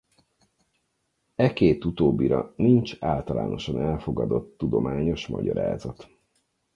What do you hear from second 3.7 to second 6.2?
elfogadott tudományos magyarázat.